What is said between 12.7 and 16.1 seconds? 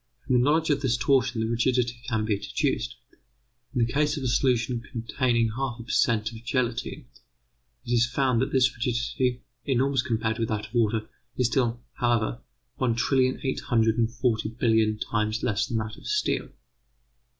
one trillion eight hundred and forty billion times less than that of